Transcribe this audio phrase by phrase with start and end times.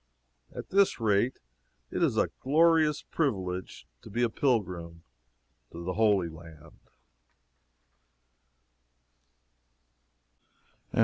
[0.51, 1.37] At this rate
[1.91, 5.03] it is a glorious privilege to be a pilgrim
[5.71, 6.79] to the Holy Land.